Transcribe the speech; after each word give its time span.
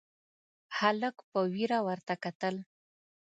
هلک 0.77 1.15
په 1.31 1.39
وېره 1.53 1.79
ورته 1.87 2.13
کتل: 2.23 2.55